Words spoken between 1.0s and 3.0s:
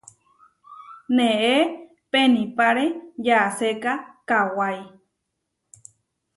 Neé penipáre